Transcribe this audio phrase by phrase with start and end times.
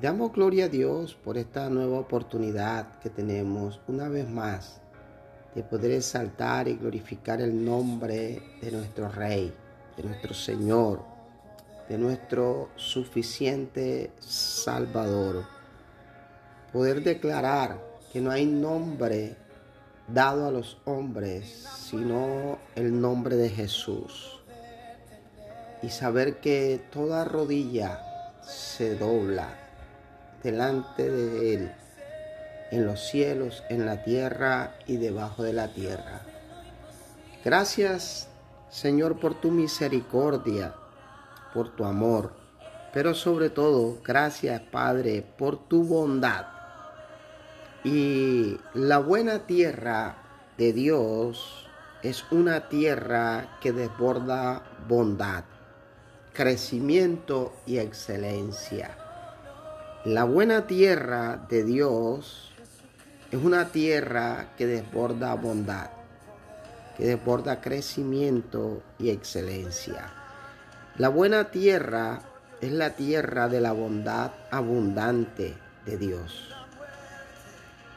[0.00, 4.80] Damos gloria a Dios por esta nueva oportunidad que tenemos una vez más
[5.56, 9.52] de poder exaltar y glorificar el nombre de nuestro Rey,
[9.96, 11.02] de nuestro Señor,
[11.88, 15.44] de nuestro suficiente Salvador.
[16.72, 19.34] Poder declarar que no hay nombre
[20.06, 24.38] dado a los hombres, sino el nombre de Jesús.
[25.82, 28.00] Y saber que toda rodilla
[28.42, 29.67] se dobla
[30.42, 31.72] delante de Él,
[32.70, 36.22] en los cielos, en la tierra y debajo de la tierra.
[37.44, 38.28] Gracias,
[38.70, 40.74] Señor, por tu misericordia,
[41.54, 42.32] por tu amor,
[42.92, 46.46] pero sobre todo, gracias, Padre, por tu bondad.
[47.84, 50.16] Y la buena tierra
[50.58, 51.68] de Dios
[52.02, 55.44] es una tierra que desborda bondad,
[56.32, 59.07] crecimiento y excelencia.
[60.04, 62.52] La buena tierra de Dios
[63.32, 65.90] es una tierra que desborda bondad,
[66.96, 70.06] que desborda crecimiento y excelencia.
[70.98, 72.20] La buena tierra
[72.60, 76.54] es la tierra de la bondad abundante de Dios.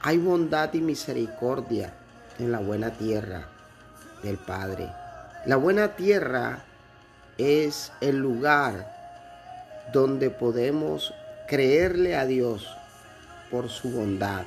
[0.00, 1.92] Hay bondad y misericordia
[2.38, 3.48] en la buena tierra
[4.22, 4.90] del Padre.
[5.44, 6.64] La buena tierra
[7.36, 8.90] es el lugar
[9.92, 11.12] donde podemos
[11.46, 12.66] creerle a Dios
[13.50, 14.44] por su bondad,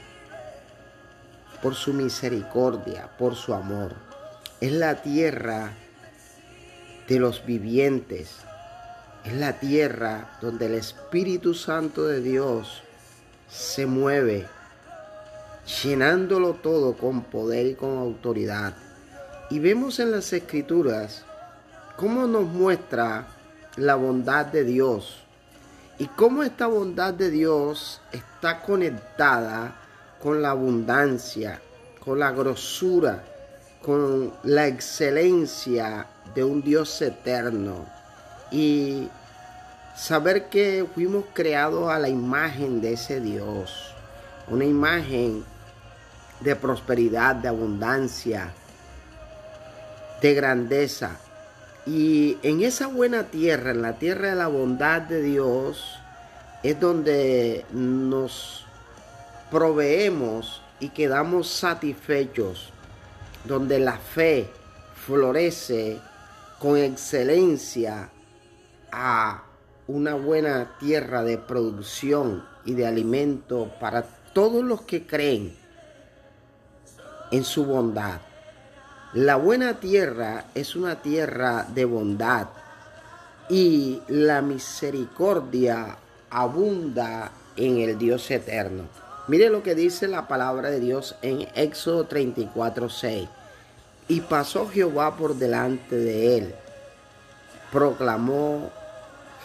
[1.61, 3.93] por su misericordia, por su amor.
[4.61, 5.73] Es la tierra
[7.07, 8.37] de los vivientes.
[9.23, 12.83] Es la tierra donde el Espíritu Santo de Dios
[13.49, 14.45] se mueve,
[15.83, 18.73] llenándolo todo con poder y con autoridad.
[19.49, 21.25] Y vemos en las escrituras
[21.95, 23.27] cómo nos muestra
[23.77, 25.24] la bondad de Dios
[25.97, 29.75] y cómo esta bondad de Dios está conectada
[30.21, 31.61] con la abundancia,
[32.03, 33.23] con la grosura,
[33.81, 37.85] con la excelencia de un Dios eterno.
[38.51, 39.09] Y
[39.95, 43.93] saber que fuimos creados a la imagen de ese Dios,
[44.47, 45.45] una imagen
[46.41, 48.53] de prosperidad, de abundancia,
[50.21, 51.17] de grandeza.
[51.85, 55.99] Y en esa buena tierra, en la tierra de la bondad de Dios,
[56.63, 58.65] es donde nos
[59.51, 62.71] proveemos y quedamos satisfechos,
[63.43, 64.49] donde la fe
[65.05, 65.99] florece
[66.59, 68.09] con excelencia
[68.91, 69.43] a
[69.87, 74.01] una buena tierra de producción y de alimento para
[74.33, 75.55] todos los que creen
[77.31, 78.21] en su bondad.
[79.15, 82.47] La buena tierra es una tierra de bondad
[83.47, 85.95] y la misericordia
[86.29, 88.83] abunda en el Dios eterno.
[89.29, 93.29] Mire lo que dice la palabra de Dios en Éxodo 34, 6.
[94.09, 96.55] Y pasó Jehová por delante de él.
[97.71, 98.69] Proclamó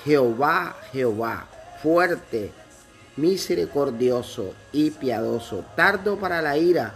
[0.03, 1.47] Jehová, Jehová,
[1.81, 2.51] fuerte,
[3.17, 6.93] misericordioso y piadoso, tardo para la ira,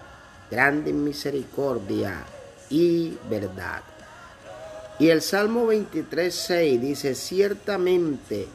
[0.50, 2.24] grande misericordia
[2.70, 3.82] y verdad.
[4.98, 8.47] Y el Salmo 23, 6 dice, ciertamente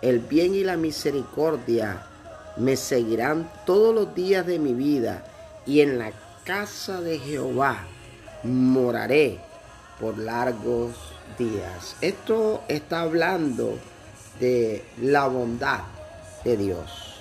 [0.00, 2.06] el bien y la misericordia
[2.56, 5.24] me seguirán todos los días de mi vida
[5.66, 6.12] y en la
[6.44, 7.84] casa de Jehová
[8.42, 9.38] moraré
[10.00, 10.92] por largos
[11.38, 11.96] días.
[12.00, 13.78] Esto está hablando
[14.40, 15.80] de la bondad
[16.44, 17.20] de Dios.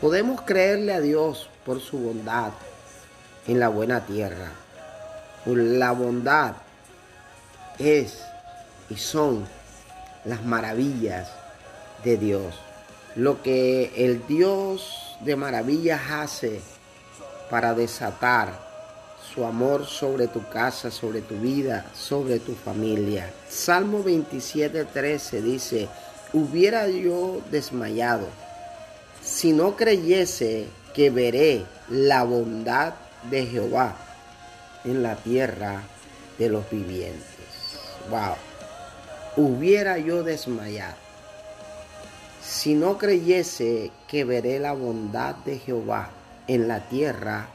[0.00, 2.52] Podemos creerle a Dios por su bondad
[3.46, 4.63] en la buena tierra.
[5.46, 6.54] La bondad
[7.78, 8.18] es
[8.88, 9.46] y son
[10.24, 11.28] las maravillas
[12.02, 12.54] de Dios.
[13.14, 16.60] Lo que el Dios de maravillas hace
[17.50, 18.58] para desatar
[19.34, 23.30] su amor sobre tu casa, sobre tu vida, sobre tu familia.
[23.48, 25.88] Salmo 27, 13 dice,
[26.32, 28.28] hubiera yo desmayado
[29.22, 32.94] si no creyese que veré la bondad
[33.30, 33.96] de Jehová
[34.84, 35.82] en la tierra
[36.38, 37.24] de los vivientes.
[38.10, 38.36] Wow.
[39.36, 41.04] Hubiera yo desmayado
[42.44, 46.10] si no creyese que veré la bondad de Jehová
[46.46, 47.48] en la tierra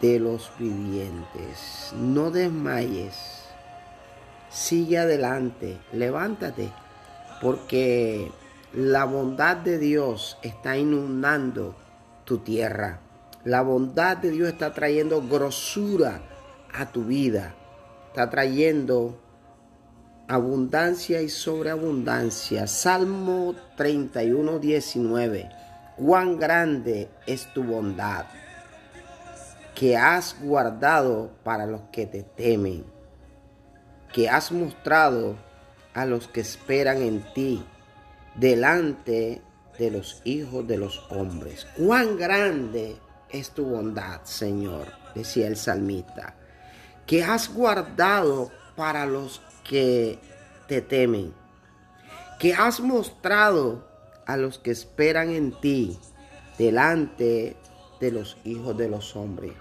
[0.00, 1.92] de los vivientes.
[1.96, 3.16] No desmayes.
[4.50, 6.70] Sigue adelante, levántate,
[7.40, 8.30] porque
[8.74, 11.74] la bondad de Dios está inundando
[12.24, 13.00] tu tierra.
[13.44, 16.20] La bondad de Dios está trayendo grosura
[16.72, 17.54] a tu vida.
[18.08, 19.20] Está trayendo
[20.28, 22.66] abundancia y sobreabundancia.
[22.66, 25.50] Salmo 31, 19.
[25.96, 28.26] Cuán grande es tu bondad
[29.74, 32.84] que has guardado para los que te temen,
[34.12, 35.36] que has mostrado
[35.94, 37.64] a los que esperan en ti
[38.34, 39.40] delante
[39.78, 41.66] de los hijos de los hombres.
[41.76, 42.96] Cuán grande
[43.30, 46.34] es tu bondad, Señor, decía el salmista,
[47.10, 50.20] que has guardado para los que
[50.68, 51.34] te temen,
[52.38, 53.84] que has mostrado
[54.26, 55.98] a los que esperan en ti
[56.56, 57.56] delante
[57.98, 59.54] de los hijos de los hombres.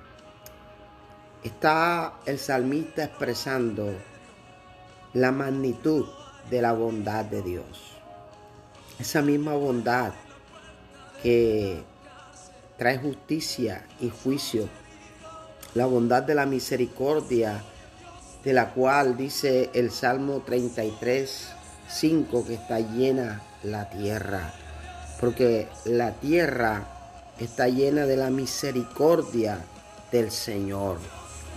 [1.43, 3.95] Está el salmista expresando
[5.15, 6.05] la magnitud
[6.51, 7.95] de la bondad de Dios.
[8.99, 10.13] Esa misma bondad
[11.23, 11.81] que
[12.77, 14.69] trae justicia y juicio.
[15.75, 17.63] La bondad de la misericordia
[18.44, 21.50] de la cual dice el Salmo 33,
[21.89, 24.54] 5 que está llena la tierra.
[25.19, 26.88] Porque la tierra
[27.39, 29.60] está llena de la misericordia
[30.12, 30.98] del Señor.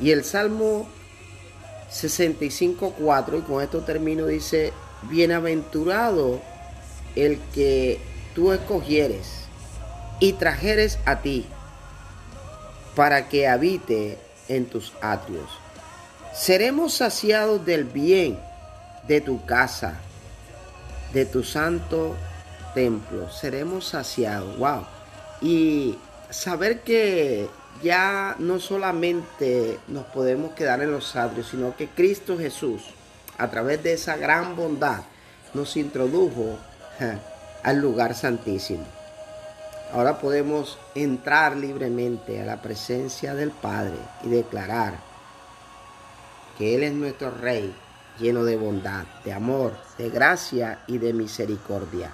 [0.00, 0.87] Y el Salmo
[1.91, 4.73] 65.4, y con esto termino, dice,
[5.09, 6.41] bienaventurado
[7.14, 8.00] el que
[8.35, 9.44] tú escogieres
[10.20, 11.47] y trajeres a ti
[12.94, 14.18] para que habite
[14.48, 15.48] en tus atrios.
[16.34, 18.38] Seremos saciados del bien
[19.06, 19.94] de tu casa,
[21.12, 22.16] de tu santo
[22.74, 23.30] templo.
[23.30, 24.56] Seremos saciados.
[24.58, 24.86] Wow.
[25.40, 25.98] Y
[26.30, 27.48] saber que
[27.82, 32.82] ya no solamente nos podemos quedar en los atrios, sino que Cristo Jesús,
[33.38, 35.02] a través de esa gran bondad,
[35.54, 36.58] nos introdujo
[37.62, 38.84] al lugar santísimo.
[39.92, 44.94] Ahora podemos entrar libremente a la presencia del Padre y declarar
[46.56, 47.74] que Él es nuestro Rey,
[48.18, 52.10] lleno de bondad, de amor, de gracia y de misericordia.